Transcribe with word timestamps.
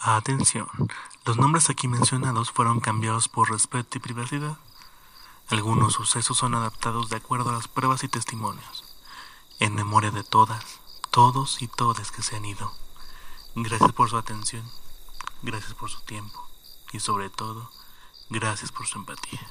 Atención, 0.00 0.68
los 1.24 1.38
nombres 1.38 1.70
aquí 1.70 1.88
mencionados 1.88 2.52
fueron 2.52 2.78
cambiados 2.78 3.28
por 3.28 3.50
respeto 3.50 3.98
y 3.98 4.00
privacidad. 4.00 4.56
Algunos 5.48 5.94
sucesos 5.94 6.38
son 6.38 6.54
adaptados 6.54 7.08
de 7.08 7.16
acuerdo 7.16 7.50
a 7.50 7.54
las 7.54 7.66
pruebas 7.66 8.04
y 8.04 8.08
testimonios, 8.08 8.84
en 9.58 9.74
memoria 9.74 10.12
de 10.12 10.22
todas, 10.22 10.64
todos 11.10 11.62
y 11.62 11.66
todas 11.66 12.12
que 12.12 12.22
se 12.22 12.36
han 12.36 12.44
ido. 12.44 12.72
Gracias 13.56 13.92
por 13.92 14.08
su 14.08 14.16
atención, 14.16 14.70
gracias 15.42 15.74
por 15.74 15.90
su 15.90 16.00
tiempo 16.02 16.48
y 16.92 17.00
sobre 17.00 17.28
todo, 17.28 17.68
gracias 18.30 18.70
por 18.70 18.86
su 18.86 18.98
empatía. 18.98 19.48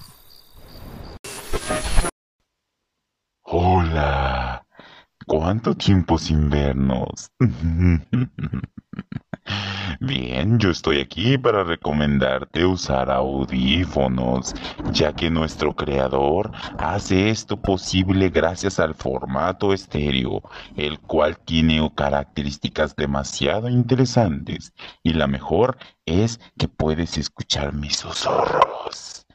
¿Cuánto 5.47 5.75
tiempo 5.75 6.17
sin 6.17 6.49
vernos? 6.49 7.31
Bien, 10.01 10.59
yo 10.59 10.71
estoy 10.71 10.99
aquí 10.99 11.37
para 11.37 11.63
recomendarte 11.63 12.65
usar 12.65 13.09
audífonos, 13.09 14.53
ya 14.91 15.13
que 15.13 15.29
nuestro 15.29 15.73
creador 15.73 16.51
hace 16.77 17.29
esto 17.29 17.55
posible 17.55 18.27
gracias 18.27 18.77
al 18.77 18.93
formato 18.93 19.71
estéreo, 19.71 20.41
el 20.75 20.99
cual 20.99 21.37
tiene 21.37 21.89
características 21.95 22.97
demasiado 22.97 23.69
interesantes, 23.69 24.73
y 25.01 25.13
la 25.13 25.27
mejor 25.27 25.77
es 26.05 26.41
que 26.57 26.67
puedes 26.67 27.17
escuchar 27.17 27.71
mis 27.71 27.95
susurros. 27.95 29.26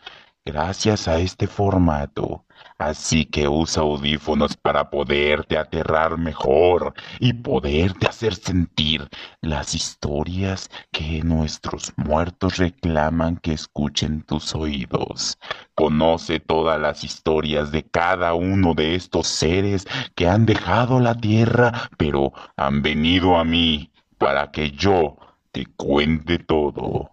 Gracias 0.44 1.08
a 1.08 1.18
este 1.18 1.46
formato, 1.46 2.44
Así 2.78 3.26
que 3.26 3.48
usa 3.48 3.82
audífonos 3.82 4.56
para 4.56 4.90
poderte 4.90 5.56
aterrar 5.56 6.18
mejor 6.18 6.94
y 7.20 7.32
poderte 7.32 8.06
hacer 8.06 8.34
sentir 8.34 9.08
las 9.40 9.74
historias 9.74 10.68
que 10.90 11.22
nuestros 11.22 11.92
muertos 11.96 12.56
reclaman 12.56 13.36
que 13.36 13.52
escuchen 13.52 14.22
tus 14.22 14.54
oídos. 14.54 15.38
Conoce 15.74 16.40
todas 16.40 16.80
las 16.80 17.04
historias 17.04 17.70
de 17.70 17.84
cada 17.84 18.34
uno 18.34 18.74
de 18.74 18.96
estos 18.96 19.28
seres 19.28 19.86
que 20.14 20.28
han 20.28 20.44
dejado 20.44 20.98
la 20.98 21.14
tierra, 21.16 21.90
pero 21.96 22.32
han 22.56 22.82
venido 22.82 23.36
a 23.36 23.44
mí 23.44 23.92
para 24.18 24.50
que 24.50 24.72
yo 24.72 25.16
te 25.52 25.66
cuente 25.66 26.38
todo 26.38 27.11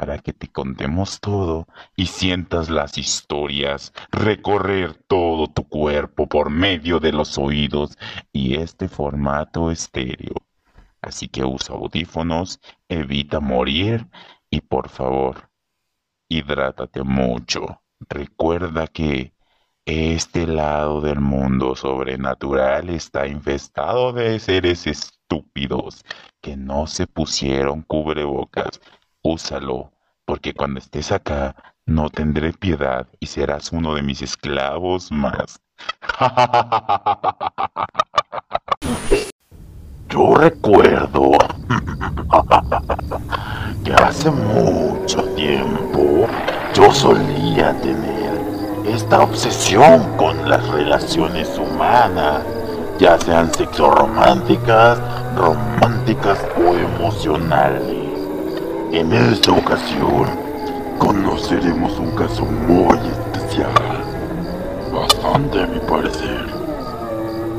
para 0.00 0.16
que 0.16 0.32
te 0.32 0.48
contemos 0.48 1.20
todo 1.20 1.66
y 1.94 2.06
sientas 2.06 2.70
las 2.70 2.96
historias, 2.96 3.92
recorrer 4.10 4.94
todo 4.94 5.46
tu 5.46 5.68
cuerpo 5.68 6.26
por 6.26 6.48
medio 6.48 7.00
de 7.00 7.12
los 7.12 7.36
oídos 7.36 7.98
y 8.32 8.54
este 8.54 8.88
formato 8.88 9.70
estéreo. 9.70 10.36
Así 11.02 11.28
que 11.28 11.44
usa 11.44 11.76
audífonos, 11.76 12.60
evita 12.88 13.40
morir 13.40 14.08
y 14.48 14.62
por 14.62 14.88
favor, 14.88 15.50
hidrátate 16.30 17.02
mucho. 17.02 17.82
Recuerda 18.08 18.86
que 18.86 19.34
este 19.84 20.46
lado 20.46 21.02
del 21.02 21.20
mundo 21.20 21.76
sobrenatural 21.76 22.88
está 22.88 23.26
infestado 23.26 24.14
de 24.14 24.38
seres 24.40 24.86
estúpidos 24.86 26.06
que 26.40 26.56
no 26.56 26.86
se 26.86 27.06
pusieron 27.06 27.82
cubrebocas 27.82 28.80
úsalo, 29.22 29.92
porque 30.24 30.54
cuando 30.54 30.78
estés 30.78 31.12
acá 31.12 31.54
no 31.86 32.10
tendré 32.10 32.52
piedad 32.52 33.06
y 33.18 33.26
serás 33.26 33.72
uno 33.72 33.94
de 33.94 34.02
mis 34.02 34.22
esclavos 34.22 35.10
más. 35.10 35.60
Yo 40.08 40.34
recuerdo 40.34 41.30
que 43.84 43.92
hace 43.92 44.28
mucho 44.28 45.22
tiempo 45.36 46.26
yo 46.74 46.92
solía 46.92 47.72
tener 47.80 48.40
esta 48.86 49.22
obsesión 49.22 50.16
con 50.16 50.48
las 50.48 50.66
relaciones 50.68 51.56
humanas, 51.56 52.42
ya 52.98 53.20
sean 53.20 53.54
sexo 53.54 53.92
románticas, 53.92 54.98
románticas 55.36 56.44
o 56.56 56.74
emocionales. 56.74 57.99
En 58.92 59.12
esta 59.12 59.52
ocasión 59.52 60.26
conoceremos 60.98 61.96
un 62.00 62.10
caso 62.16 62.44
muy 62.44 62.98
especial, 62.98 63.72
bastante 64.92 65.62
a 65.62 65.66
mi 65.68 65.78
parecer. 65.78 66.46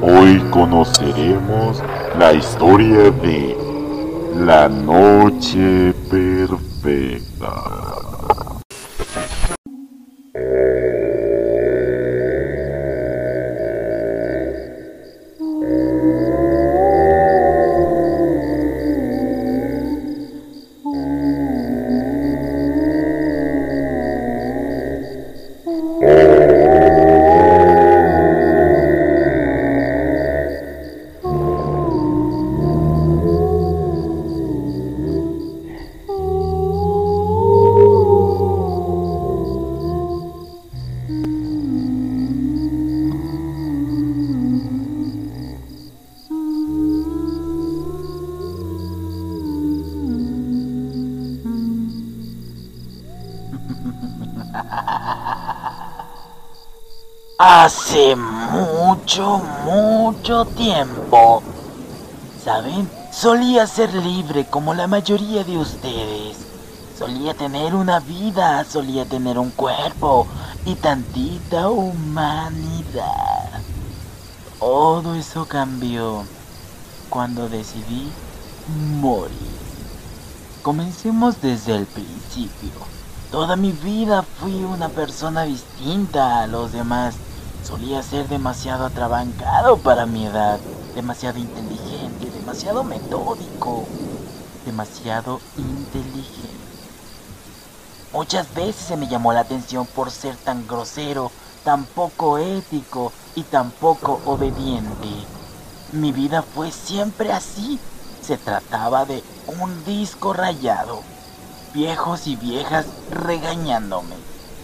Hoy 0.02 0.40
conoceremos 0.50 1.82
la 2.20 2.34
historia 2.34 3.12
de 3.12 3.58
la 4.46 4.68
noche 4.68 5.94
perfecta. 6.10 7.91
Hace 57.44 58.16
mucho, 58.16 59.42
mucho 59.66 60.46
tiempo, 60.46 61.42
¿saben? 62.46 62.88
Solía 63.12 63.66
ser 63.66 63.96
libre 63.96 64.46
como 64.46 64.76
la 64.76 64.86
mayoría 64.86 65.44
de 65.44 65.58
ustedes. 65.58 66.38
Solía 66.96 67.34
tener 67.34 67.74
una 67.74 68.00
vida, 68.00 68.64
solía 68.64 69.06
tener 69.06 69.40
un 69.40 69.50
cuerpo 69.50 70.28
y 70.66 70.76
tantita 70.76 71.68
humanidad. 71.68 73.50
Todo 74.60 75.16
eso 75.16 75.48
cambió 75.48 76.24
cuando 77.10 77.50
decidí 77.50 78.12
morir. 79.00 79.32
Comencemos 80.62 81.42
desde 81.42 81.76
el 81.76 81.88
principio. 81.88 82.70
Toda 83.32 83.56
mi 83.56 83.72
vida 83.72 84.22
fui 84.22 84.64
una 84.64 84.90
persona 84.90 85.42
distinta 85.42 86.44
a 86.44 86.48
los 86.48 86.72
demás. 86.72 87.16
Solía 87.72 88.04
ser 88.04 88.28
demasiado 88.28 88.86
atrabancado 88.86 89.78
para 89.78 90.06
mi 90.06 90.26
edad, 90.26 90.60
demasiado 90.94 91.40
inteligente, 91.40 92.30
demasiado 92.30 92.84
metódico, 92.84 93.86
demasiado 94.66 95.40
inteligente. 95.56 96.50
Muchas 98.12 98.54
veces 98.54 98.76
se 98.76 98.98
me 98.98 99.08
llamó 99.08 99.32
la 99.32 99.40
atención 99.40 99.88
por 99.88 100.12
ser 100.12 100.36
tan 100.36 100.68
grosero, 100.68 101.32
tan 101.64 101.86
poco 101.86 102.38
ético 102.40 103.14
y 103.36 103.44
tan 103.44 103.72
poco 103.72 104.20
obediente. 104.26 105.08
Mi 105.94 106.12
vida 106.12 106.42
fue 106.42 106.74
siempre 106.74 107.32
así. 107.32 107.80
Se 108.22 108.38
trataba 108.38 109.06
de 109.06 109.24
un 109.48 109.86
disco 109.86 110.34
rayado. 110.34 111.04
Viejos 111.74 112.28
y 112.28 112.36
viejas 112.36 112.86
regañándome 113.10 114.16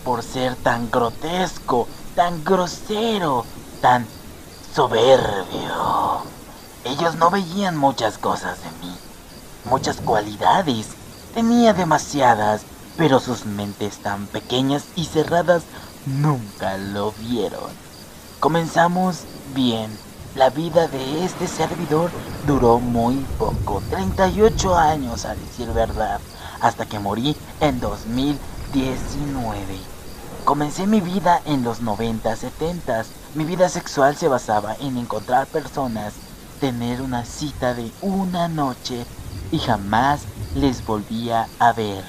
por 0.03 0.23
ser 0.23 0.57
tan 0.57 0.91
grotesco, 0.91 1.87
tan 2.17 2.43
grosero, 2.43 3.45
tan 3.79 4.05
soberbio. 4.73 6.23
Ellos 6.83 7.15
no 7.15 7.29
veían 7.29 7.77
muchas 7.77 8.17
cosas 8.17 8.57
de 8.63 8.71
mí, 8.81 8.91
muchas 9.65 9.97
cualidades. 9.97 10.87
Tenía 11.35 11.73
demasiadas, 11.73 12.63
pero 12.97 13.19
sus 13.19 13.45
mentes 13.45 13.99
tan 13.99 14.25
pequeñas 14.25 14.85
y 14.95 15.05
cerradas 15.05 15.61
nunca 16.07 16.77
lo 16.77 17.11
vieron. 17.11 17.69
Comenzamos 18.39 19.19
bien. 19.53 19.95
La 20.33 20.49
vida 20.49 20.87
de 20.87 21.23
este 21.23 21.47
servidor 21.47 22.09
duró 22.47 22.79
muy 22.79 23.17
poco, 23.37 23.83
38 23.91 24.75
años 24.75 25.25
a 25.25 25.35
decir 25.35 25.71
verdad, 25.71 26.19
hasta 26.61 26.87
que 26.87 26.97
morí 26.97 27.37
en 27.59 27.79
2019. 27.79 29.96
Comencé 30.47 30.87
mi 30.87 31.01
vida 31.01 31.41
en 31.45 31.65
los 31.65 31.81
90, 31.81 32.33
70. 32.33 33.03
Mi 33.35 33.43
vida 33.43 33.67
sexual 33.67 34.15
se 34.15 34.29
basaba 34.29 34.77
en 34.79 34.95
encontrar 34.95 35.45
personas, 35.47 36.13
tener 36.61 37.01
una 37.01 37.25
cita 37.25 37.73
de 37.73 37.91
una 37.99 38.47
noche 38.47 39.05
y 39.51 39.59
jamás 39.59 40.21
les 40.55 40.85
volvía 40.85 41.49
a 41.59 41.73
ver. 41.73 42.05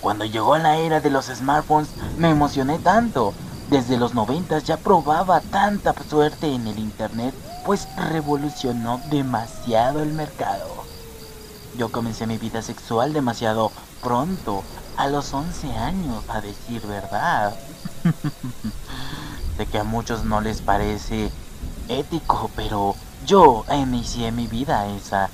Cuando 0.00 0.24
llegó 0.24 0.56
la 0.56 0.78
era 0.78 1.00
de 1.00 1.10
los 1.10 1.26
smartphones 1.26 1.90
me 2.16 2.30
emocioné 2.30 2.78
tanto. 2.78 3.34
Desde 3.68 3.98
los 3.98 4.14
90 4.14 4.58
ya 4.60 4.78
probaba 4.78 5.42
tanta 5.42 5.92
suerte 6.08 6.46
en 6.46 6.68
el 6.68 6.78
internet, 6.78 7.34
pues 7.66 7.86
revolucionó 7.96 8.98
demasiado 9.10 10.02
el 10.02 10.14
mercado. 10.14 10.86
Yo 11.76 11.92
comencé 11.92 12.26
mi 12.26 12.38
vida 12.38 12.62
sexual 12.62 13.12
demasiado 13.12 13.72
pronto, 14.00 14.64
a 15.00 15.08
los 15.08 15.32
11 15.32 15.72
años, 15.76 16.22
a 16.28 16.42
decir 16.42 16.86
verdad. 16.86 17.54
sé 19.56 19.66
que 19.66 19.78
a 19.78 19.84
muchos 19.84 20.26
no 20.26 20.42
les 20.42 20.60
parece 20.60 21.32
ético, 21.88 22.50
pero 22.54 22.94
yo 23.24 23.64
inicié 23.72 24.30
mi 24.30 24.46
vida 24.46 24.80
a 24.80 24.88
esa 24.88 25.30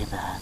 edad. 0.00 0.40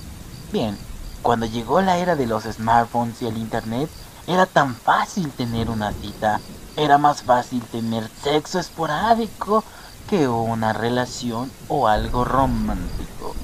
Bien, 0.50 0.78
cuando 1.20 1.44
llegó 1.44 1.82
la 1.82 1.98
era 1.98 2.16
de 2.16 2.26
los 2.26 2.44
smartphones 2.44 3.20
y 3.20 3.26
el 3.26 3.36
internet, 3.36 3.90
era 4.26 4.46
tan 4.46 4.74
fácil 4.74 5.30
tener 5.32 5.68
una 5.68 5.92
cita. 5.92 6.40
Era 6.76 6.96
más 6.96 7.24
fácil 7.24 7.62
tener 7.64 8.08
sexo 8.22 8.58
esporádico 8.58 9.64
que 10.08 10.28
una 10.28 10.72
relación 10.72 11.52
o 11.68 11.88
algo 11.88 12.24
romántico. 12.24 13.34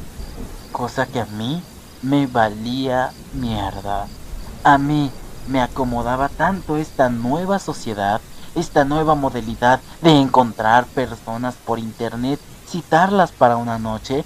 Cosa 0.73 1.05
que 1.05 1.21
a 1.21 1.27
mí 1.27 1.63
me 2.01 2.27
valía 2.27 3.13
mierda. 3.35 4.09
A 4.65 4.79
mí 4.79 5.11
me 5.49 5.61
acomodaba 5.61 6.29
tanto 6.29 6.77
esta 6.77 7.09
nueva 7.09 7.59
sociedad, 7.59 8.21
esta 8.55 8.85
nueva 8.85 9.17
modalidad 9.17 9.81
de 10.03 10.13
encontrar 10.21 10.87
personas 10.87 11.57
por 11.57 11.81
internet, 11.81 12.39
citarlas 12.69 13.33
para 13.33 13.57
una 13.57 13.81
noche 13.81 14.25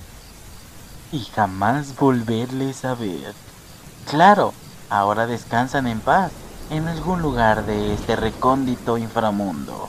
y 1.11 1.21
jamás 1.21 1.97
volverles 1.97 2.85
a 2.85 2.95
ver. 2.95 3.35
Claro, 4.11 4.53
ahora 4.91 5.27
descansan 5.27 5.87
en 5.87 6.01
paz 6.01 6.33
en 6.69 6.87
algún 6.87 7.23
lugar 7.23 7.65
de 7.65 7.95
este 7.95 8.15
recóndito 8.15 8.99
inframundo. 8.99 9.89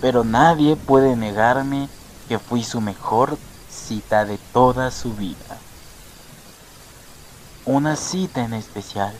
Pero 0.00 0.22
nadie 0.22 0.76
puede 0.76 1.16
negarme 1.16 1.88
que 2.28 2.38
fui 2.38 2.62
su 2.62 2.80
mejor 2.80 3.36
cita 3.68 4.24
de 4.26 4.38
toda 4.52 4.92
su 4.92 5.12
vida. 5.14 5.58
Una 7.64 7.96
cita 7.96 8.44
en 8.44 8.54
especial 8.54 9.12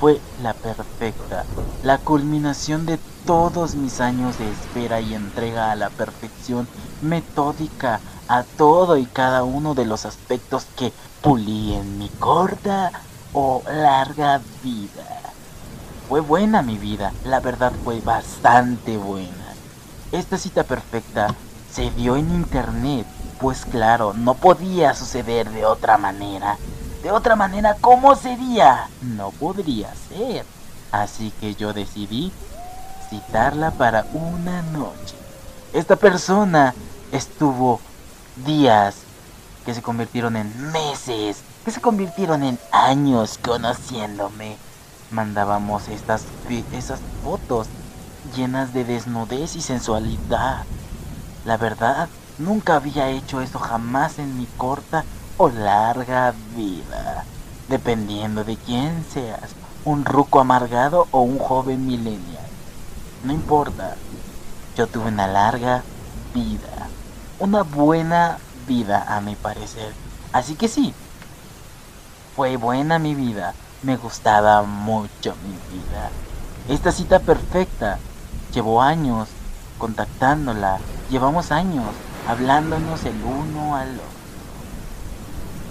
fue 0.00 0.18
la 0.42 0.54
perfecta, 0.54 1.44
la 1.84 1.98
culminación 1.98 2.86
de 2.86 2.98
todos 3.26 3.74
mis 3.74 4.00
años 4.00 4.38
de 4.38 4.50
espera 4.50 4.98
y 5.02 5.12
entrega 5.12 5.70
a 5.70 5.76
la 5.76 5.90
perfección 5.90 6.66
metódica 7.02 8.00
a 8.26 8.44
todo 8.56 8.96
y 8.96 9.04
cada 9.04 9.44
uno 9.44 9.74
de 9.74 9.84
los 9.84 10.06
aspectos 10.06 10.64
que 10.74 10.90
pulí 11.20 11.74
en 11.74 11.98
mi 11.98 12.08
corta 12.08 12.90
o 13.34 13.62
larga 13.66 14.40
vida. 14.64 15.34
Fue 16.08 16.20
buena 16.20 16.62
mi 16.62 16.78
vida, 16.78 17.12
la 17.22 17.40
verdad 17.40 17.72
fue 17.84 18.00
bastante 18.00 18.96
buena. 18.96 19.54
Esta 20.12 20.38
cita 20.38 20.64
perfecta 20.64 21.34
se 21.70 21.90
dio 21.90 22.16
en 22.16 22.30
internet, 22.30 23.06
pues 23.38 23.66
claro, 23.66 24.14
no 24.14 24.34
podía 24.34 24.94
suceder 24.94 25.50
de 25.50 25.66
otra 25.66 25.98
manera. 25.98 26.56
De 27.02 27.10
otra 27.10 27.34
manera, 27.34 27.76
¿cómo 27.80 28.14
sería? 28.14 28.88
No 29.00 29.30
podría 29.30 29.94
ser. 30.08 30.44
Así 30.92 31.32
que 31.40 31.54
yo 31.54 31.72
decidí 31.72 32.30
citarla 33.08 33.70
para 33.70 34.04
una 34.12 34.62
noche. 34.62 35.14
Esta 35.72 35.96
persona 35.96 36.74
estuvo 37.10 37.80
días 38.44 38.96
que 39.64 39.72
se 39.72 39.82
convirtieron 39.82 40.36
en 40.36 40.72
meses, 40.72 41.42
que 41.64 41.70
se 41.70 41.80
convirtieron 41.80 42.42
en 42.42 42.58
años 42.70 43.38
conociéndome. 43.42 44.56
Mandábamos 45.10 45.88
estas, 45.88 46.24
esas 46.72 47.00
fotos 47.24 47.66
llenas 48.36 48.74
de 48.74 48.84
desnudez 48.84 49.56
y 49.56 49.62
sensualidad. 49.62 50.64
La 51.46 51.56
verdad, 51.56 52.08
nunca 52.38 52.76
había 52.76 53.08
hecho 53.08 53.40
eso 53.40 53.58
jamás 53.58 54.18
en 54.18 54.36
mi 54.36 54.46
corta 54.58 55.04
o 55.42 55.48
larga 55.48 56.34
vida, 56.54 57.24
dependiendo 57.66 58.44
de 58.44 58.58
quién 58.58 59.06
seas, 59.10 59.54
un 59.86 60.04
ruco 60.04 60.38
amargado 60.38 61.08
o 61.12 61.22
un 61.22 61.38
joven 61.38 61.86
millennial. 61.86 62.44
No 63.24 63.32
importa, 63.32 63.96
yo 64.76 64.86
tuve 64.86 65.08
una 65.08 65.26
larga 65.26 65.82
vida, 66.34 66.88
una 67.38 67.62
buena 67.62 68.36
vida 68.68 69.02
a 69.08 69.22
mi 69.22 69.34
parecer. 69.34 69.94
Así 70.30 70.56
que 70.56 70.68
sí, 70.68 70.92
fue 72.36 72.58
buena 72.58 72.98
mi 72.98 73.14
vida, 73.14 73.54
me 73.80 73.96
gustaba 73.96 74.62
mucho 74.62 75.34
mi 75.42 75.56
vida. 75.74 76.10
Esta 76.68 76.92
cita 76.92 77.18
perfecta 77.18 77.98
llevó 78.52 78.82
años 78.82 79.30
contactándola, 79.78 80.80
llevamos 81.08 81.50
años 81.50 81.86
hablándonos 82.28 83.06
el 83.06 83.24
uno 83.24 83.76
al 83.76 83.94
otro. 83.94 84.19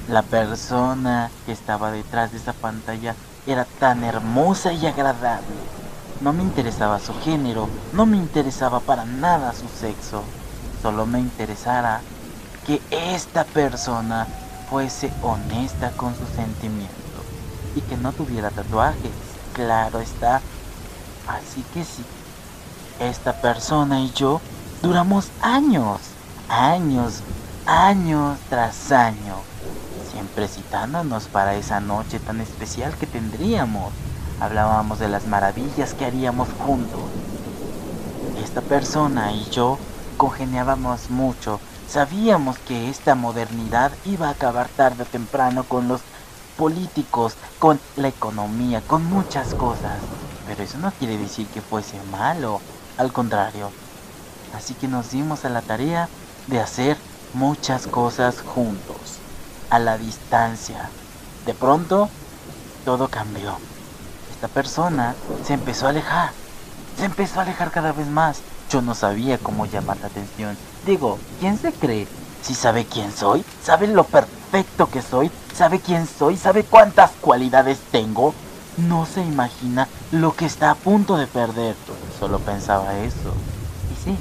La 0.10 0.24
persona 0.24 1.30
que 1.46 1.52
estaba 1.52 1.92
detrás 1.92 2.32
de 2.32 2.40
esa 2.40 2.54
pantalla 2.54 3.14
era 3.46 3.64
tan 3.80 4.04
hermosa 4.04 4.74
y 4.74 4.88
agradable. 4.88 5.46
No 6.20 6.34
me 6.34 6.42
interesaba 6.42 7.00
su 7.00 7.14
género, 7.22 7.70
no 7.94 8.08
me 8.08 8.18
interesaba 8.18 8.80
para 8.80 9.06
nada 9.06 9.54
su 9.54 9.68
sexo. 9.68 10.24
Solo 10.82 11.06
me 11.06 11.20
interesara 11.20 12.02
que 12.66 12.82
esta 12.90 13.44
persona 13.44 14.26
fuese 14.68 15.14
honesta 15.22 15.92
con 15.92 16.16
sus 16.16 16.30
sentimientos 16.30 17.26
y 17.76 17.82
que 17.82 17.96
no 17.96 18.12
tuviera 18.12 18.50
tatuajes. 18.50 19.14
Claro 19.54 20.00
está. 20.00 20.42
Así 21.28 21.64
que 21.72 21.86
sí, 21.86 22.04
esta 22.98 23.34
persona 23.42 24.02
y 24.02 24.12
yo 24.14 24.42
duramos 24.82 25.30
años, 25.40 26.02
años, 26.48 27.22
años 27.68 28.40
tras 28.50 28.92
año 28.92 29.44
siempre 30.20 30.50
citándonos 30.50 31.30
para 31.30 31.56
esa 31.56 31.80
noche 31.80 32.20
tan 32.20 32.42
especial 32.42 32.94
que 32.98 33.08
tendríamos. 33.08 33.94
Hablábamos 34.42 35.00
de 35.00 35.08
las 35.08 35.26
maravillas 35.28 35.94
que 35.94 36.04
haríamos 36.04 36.50
juntos. 36.66 37.00
Esta 38.44 38.60
persona 38.60 39.32
y 39.32 39.46
yo 39.50 39.78
congeniábamos 40.18 41.10
mucho. 41.10 41.62
Sabíamos 41.88 42.58
que 42.60 42.90
esta 42.90 43.16
modernidad 43.16 43.94
iba 44.04 44.28
a 44.28 44.32
acabar 44.32 44.68
tarde 44.68 45.04
o 45.04 45.06
temprano 45.06 45.64
con 45.64 45.88
los 45.88 46.02
políticos, 46.58 47.36
con 47.58 47.80
la 47.96 48.10
economía, 48.10 48.82
con 48.82 49.06
muchas 49.06 49.56
cosas. 49.56 50.00
Pero 50.46 50.64
eso 50.64 50.80
no 50.80 50.92
quiere 50.92 51.18
decir 51.18 51.48
que 51.48 51.62
fuese 51.62 51.98
malo, 52.12 52.60
al 52.98 53.14
contrario. 53.14 53.72
Así 54.54 54.74
que 54.74 54.90
nos 54.90 55.12
dimos 55.12 55.46
a 55.46 55.50
la 55.50 55.62
tarea 55.62 56.10
de 56.48 56.60
hacer 56.60 56.98
muchas 57.34 57.88
cosas 57.88 58.42
juntos 58.42 59.19
a 59.70 59.80
la 59.80 59.98
distancia. 59.98 60.90
De 61.46 61.54
pronto, 61.54 62.10
todo 62.86 63.08
cambió. 63.08 63.58
Esta 64.32 64.48
persona 64.48 65.16
se 65.46 65.54
empezó 65.54 65.88
a 65.88 65.90
alejar. 65.90 66.32
Se 66.98 67.06
empezó 67.06 67.40
a 67.40 67.44
alejar 67.44 67.72
cada 67.72 67.92
vez 67.92 68.08
más. 68.08 68.42
Yo 68.70 68.82
no 68.82 68.96
sabía 68.96 69.38
cómo 69.38 69.66
llamar 69.66 69.98
la 70.00 70.08
atención. 70.08 70.58
Digo, 70.86 71.20
¿quién 71.40 71.58
se 71.58 71.72
cree? 71.72 72.08
Si 72.42 72.56
sabe 72.56 72.86
quién 72.86 73.12
soy, 73.12 73.44
sabe 73.64 73.88
lo 73.88 74.06
perfecto 74.06 74.90
que 74.90 75.02
soy, 75.02 75.30
sabe 75.54 75.80
quién 75.80 76.08
soy, 76.08 76.38
sabe 76.38 76.64
cuántas 76.64 77.12
cualidades 77.20 77.80
tengo. 77.92 78.34
No 78.78 79.06
se 79.06 79.22
imagina 79.22 79.88
lo 80.12 80.36
que 80.36 80.46
está 80.46 80.72
a 80.72 80.76
punto 80.76 81.18
de 81.18 81.28
perder. 81.28 81.76
Solo 82.20 82.40
pensaba 82.40 82.98
eso. 83.00 83.34
Y 83.92 84.04
sí, 84.04 84.18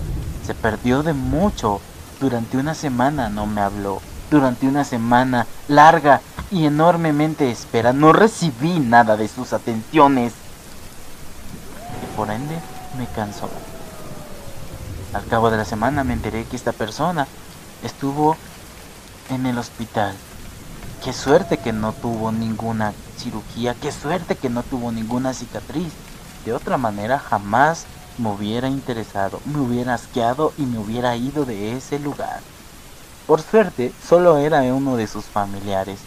se 0.47 0.55
perdió 0.55 1.03
de 1.03 1.13
mucho. 1.13 1.81
Durante 2.21 2.57
una 2.57 2.75
semana 2.75 3.29
no 3.29 3.47
me 3.47 3.61
habló 3.61 4.01
durante 4.31 4.67
una 4.67 4.85
semana 4.85 5.47
larga 5.69 6.21
y 6.51 6.67
enormemente 6.67 7.51
espera. 7.51 7.93
No 7.93 8.13
recibí 8.13 8.79
nada 8.79 9.17
de 9.17 9.29
sus 9.29 9.53
atenciones. 9.53 10.33
Y 12.03 12.17
por 12.17 12.31
ende 12.31 12.59
me 12.99 13.07
cansó. 13.07 13.49
Al 15.15 15.27
cabo 15.27 15.51
de 15.51 15.57
la 15.57 15.65
semana 15.65 16.05
me 16.05 16.13
enteré 16.13 16.45
que 16.45 16.57
esta 16.57 16.73
persona 16.73 17.27
estuvo 17.83 18.37
en 19.31 19.47
el 19.47 19.59
hospital. 19.59 20.15
Qué 21.03 21.13
suerte 21.13 21.59
que 21.59 21.73
no 21.73 21.93
tuvo 21.93 22.33
ninguna 22.33 22.93
cirugía, 23.17 23.75
qué 23.75 23.93
suerte 23.93 24.37
que 24.37 24.51
no 24.51 24.63
tuvo 24.63 24.93
ninguna 24.93 25.33
cicatriz. 25.33 25.93
De 26.45 26.53
otra 26.53 26.77
manera 26.77 27.19
jamás 27.19 27.87
me 28.19 28.31
hubiera 28.31 28.69
interesado, 28.69 29.41
me 29.45 29.61
hubiera 29.61 29.95
asqueado 29.95 30.53
y 30.59 30.63
me 30.63 30.79
hubiera 30.79 31.17
ido 31.17 31.45
de 31.45 31.77
ese 31.77 31.99
lugar. 31.99 32.41
Por 33.29 33.43
suerte, 33.43 33.93
solo 34.09 34.39
era 34.39 34.63
uno 34.73 34.97
de 34.97 35.07
sus 35.07 35.27
familiares. 35.27 35.99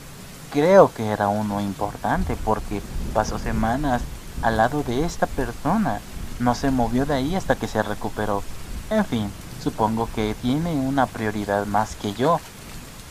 Creo 0.52 0.92
que 0.92 1.06
era 1.06 1.28
uno 1.28 1.62
importante 1.62 2.36
porque 2.44 2.82
pasó 3.14 3.38
semanas 3.38 4.02
al 4.42 4.58
lado 4.58 4.82
de 4.82 5.06
esta 5.06 5.28
persona. 5.28 6.02
No 6.40 6.56
se 6.56 6.72
movió 6.72 7.06
de 7.06 7.14
ahí 7.14 7.36
hasta 7.36 7.56
que 7.56 7.68
se 7.68 7.84
recuperó. 7.84 8.42
En 8.90 9.06
fin, 9.06 9.30
supongo 9.62 10.10
que 10.16 10.36
tiene 10.42 10.72
una 10.72 11.06
prioridad 11.06 11.68
más 11.68 11.94
que 11.94 12.14
yo. 12.14 12.40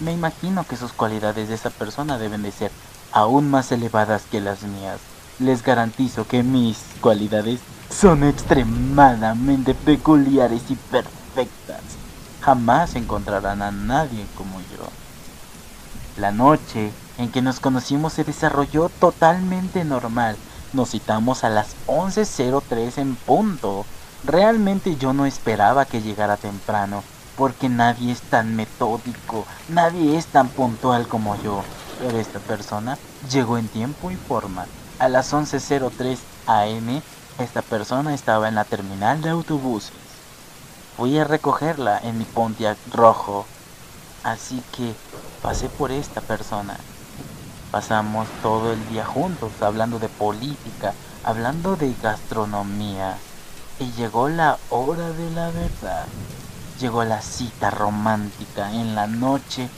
Me 0.00 0.10
imagino 0.12 0.64
que 0.64 0.76
sus 0.76 0.92
cualidades 0.92 1.48
de 1.48 1.54
esa 1.54 1.70
persona 1.70 2.18
deben 2.18 2.42
de 2.42 2.50
ser 2.50 2.72
aún 3.12 3.48
más 3.48 3.70
elevadas 3.70 4.24
que 4.28 4.40
las 4.40 4.64
mías. 4.64 4.98
Les 5.38 5.62
garantizo 5.62 6.26
que 6.26 6.42
mis 6.42 6.78
cualidades 7.00 7.60
son 7.90 8.24
extremadamente 8.24 9.72
peculiares 9.72 10.62
y 10.68 10.74
perfectas. 10.74 11.99
Jamás 12.40 12.94
encontrarán 12.96 13.62
a 13.62 13.70
nadie 13.70 14.26
como 14.36 14.60
yo. 14.60 14.88
La 16.16 16.32
noche 16.32 16.90
en 17.18 17.30
que 17.30 17.42
nos 17.42 17.60
conocimos 17.60 18.14
se 18.14 18.24
desarrolló 18.24 18.88
totalmente 18.88 19.84
normal. 19.84 20.36
Nos 20.72 20.90
citamos 20.90 21.44
a 21.44 21.50
las 21.50 21.76
11.03 21.86 22.98
en 22.98 23.16
punto. 23.16 23.84
Realmente 24.24 24.96
yo 24.96 25.12
no 25.12 25.26
esperaba 25.26 25.84
que 25.84 26.02
llegara 26.02 26.36
temprano, 26.36 27.02
porque 27.36 27.68
nadie 27.68 28.12
es 28.12 28.22
tan 28.22 28.54
metódico, 28.56 29.46
nadie 29.68 30.16
es 30.16 30.26
tan 30.26 30.48
puntual 30.48 31.08
como 31.08 31.36
yo. 31.36 31.64
Pero 31.98 32.18
esta 32.18 32.38
persona 32.38 32.98
llegó 33.30 33.58
en 33.58 33.68
tiempo 33.68 34.10
y 34.10 34.16
forma. 34.16 34.66
A 34.98 35.08
las 35.08 35.32
11.03 35.32 36.18
am, 36.46 37.02
esta 37.38 37.62
persona 37.62 38.14
estaba 38.14 38.48
en 38.48 38.54
la 38.54 38.64
terminal 38.64 39.22
de 39.22 39.30
autobuses. 39.30 39.92
Fui 41.00 41.18
a 41.18 41.24
recogerla 41.24 41.98
en 42.02 42.18
mi 42.18 42.26
Pontiac 42.26 42.76
rojo. 42.92 43.46
Así 44.22 44.62
que 44.76 44.94
pasé 45.40 45.70
por 45.70 45.90
esta 45.92 46.20
persona. 46.20 46.76
Pasamos 47.70 48.28
todo 48.42 48.74
el 48.74 48.88
día 48.90 49.06
juntos 49.06 49.50
hablando 49.62 49.98
de 49.98 50.10
política, 50.10 50.92
hablando 51.24 51.76
de 51.76 51.94
gastronomía. 52.02 53.16
Y 53.78 53.90
llegó 53.92 54.28
la 54.28 54.58
hora 54.68 55.08
de 55.12 55.30
la 55.30 55.46
verdad. 55.46 56.04
Llegó 56.78 57.02
la 57.04 57.22
cita 57.22 57.70
romántica 57.70 58.70
en 58.70 58.94
la 58.94 59.06
noche 59.06 59.70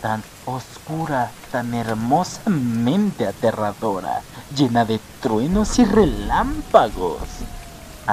tan 0.00 0.22
oscura, 0.46 1.30
tan 1.52 1.74
hermosamente 1.74 3.26
aterradora, 3.26 4.22
llena 4.56 4.86
de 4.86 4.98
truenos 5.20 5.78
y 5.78 5.84
relámpagos. 5.84 7.20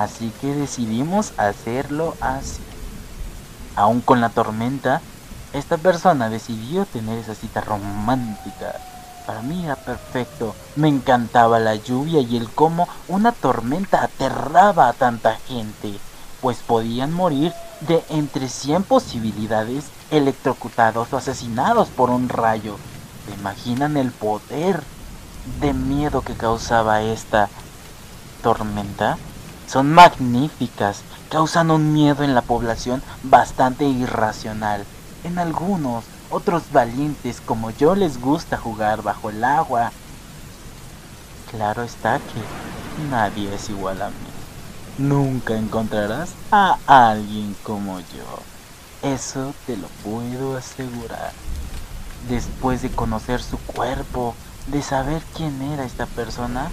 Así 0.04 0.32
que 0.42 0.54
decidimos 0.54 1.34
hacerlo 1.38 2.14
así. 2.22 2.62
Aún 3.76 4.02
con 4.02 4.22
la 4.22 4.30
tormenta, 4.30 5.02
esta 5.54 5.78
persona 5.78 6.30
decidió 6.30 6.86
tener 6.86 7.18
esa 7.18 7.34
cita 7.34 7.62
romántica. 7.62 8.76
Para 9.26 9.42
mí 9.42 9.66
era 9.66 9.76
perfecto. 9.76 10.54
Me 10.76 10.88
encantaba 10.88 11.58
la 11.58 11.74
lluvia 11.74 12.22
y 12.22 12.38
el 12.38 12.48
cómo 12.48 12.88
una 13.08 13.32
tormenta 13.32 14.04
aterraba 14.04 14.88
a 14.88 14.94
tanta 14.94 15.38
gente, 15.48 16.00
pues 16.42 16.60
podían 16.60 17.12
morir 17.12 17.52
de 17.82 18.06
entre 18.10 18.50
100 18.50 18.84
posibilidades 18.84 19.86
electrocutados 20.12 21.12
o 21.12 21.18
asesinados 21.18 21.88
por 21.88 22.12
un 22.12 22.30
rayo. 22.30 22.78
¿Se 23.26 23.34
imaginan 23.34 23.98
el 23.98 24.12
poder 24.12 24.84
de 25.60 25.74
miedo 25.74 26.22
que 26.22 26.36
causaba 26.36 27.02
esta 27.02 27.50
tormenta? 28.44 29.18
Son 29.68 29.92
magníficas, 29.92 31.02
causan 31.30 31.72
un 31.72 31.92
miedo 31.92 32.24
en 32.24 32.34
la 32.34 32.42
población 32.42 33.04
bastante 33.24 33.84
irracional. 33.84 34.86
En 35.26 35.40
algunos, 35.40 36.06
otros 36.30 36.72
valientes 36.72 37.42
como 37.42 37.72
yo 37.72 37.94
les 37.94 38.22
gusta 38.22 38.58
jugar 38.58 39.02
bajo 39.02 39.30
el 39.30 39.44
agua. 39.44 39.92
Claro 41.52 41.84
está 41.84 42.20
que 42.20 43.10
nadie 43.10 43.54
es 43.54 43.70
igual 43.70 44.02
a 44.02 44.08
mí. 44.08 44.16
Nunca 44.98 45.58
encontrarás 45.58 46.30
a 46.50 46.78
alguien 46.88 47.54
como 47.64 48.00
yo. 48.00 48.40
Eso 49.04 49.54
te 49.66 49.76
lo 49.76 49.88
puedo 50.04 50.56
asegurar. 50.56 51.34
Después 52.30 52.82
de 52.82 52.90
conocer 52.90 53.42
su 53.42 53.58
cuerpo, 53.60 54.34
de 54.68 54.82
saber 54.82 55.22
quién 55.36 55.62
era 55.62 55.84
esta 55.84 56.06
persona, 56.06 56.72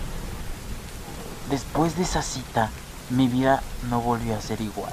después 1.50 1.96
de 1.96 2.02
esa 2.02 2.22
cita, 2.22 2.70
mi 3.10 3.28
vida 3.28 3.62
no 3.90 4.00
volvió 4.00 4.36
a 4.36 4.40
ser 4.40 4.60
igual. 4.60 4.92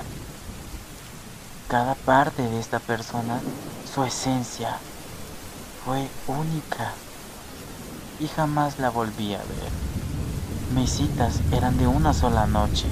Cada 1.68 1.96
parte 1.96 2.42
de 2.42 2.60
esta 2.60 2.80
persona, 2.80 3.40
su 3.94 4.04
esencia, 4.04 4.78
fue 5.86 6.08
única 6.28 6.92
y 8.20 8.28
jamás 8.28 8.80
la 8.80 8.90
volví 8.90 9.34
a 9.34 9.40
ver. 9.40 9.72
Mis 10.76 10.92
citas 10.92 11.40
eran 11.52 11.78
de 11.78 11.88
una 11.88 12.14
sola 12.14 12.46
noche. 12.46 12.86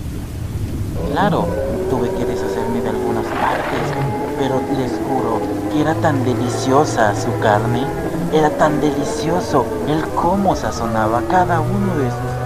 Claro, 1.11 1.47
tuve 1.89 2.09
que 2.15 2.25
deshacerme 2.25 2.81
de 2.81 2.89
algunas 2.89 3.25
partes, 3.25 3.93
pero 4.37 4.61
les 4.75 4.91
juro 4.91 5.41
que 5.71 5.81
era 5.81 5.93
tan 5.95 6.23
deliciosa 6.23 7.13
su 7.15 7.37
carne, 7.39 7.85
era 8.33 8.49
tan 8.57 8.79
delicioso 8.81 9.65
el 9.87 10.01
cómo 10.09 10.55
sazonaba 10.55 11.21
cada 11.29 11.59
uno 11.59 11.95
de 11.97 12.09
sus 12.09 12.38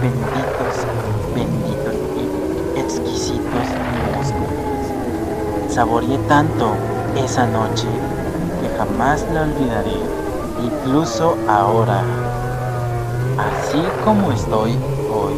benditos, 0.00 0.86
benditos 1.34 1.94
y 2.16 2.80
exquisitos 2.80 3.66
músculos. 4.16 5.74
Saboreé 5.74 6.18
tanto 6.28 6.74
esa 7.16 7.46
noche 7.46 7.86
que 8.60 8.68
jamás 8.78 9.26
la 9.32 9.42
olvidaré, 9.42 9.98
incluso 10.62 11.36
ahora, 11.48 12.02
así 13.38 13.82
como 14.04 14.32
estoy 14.32 14.78
hoy. 15.12 15.34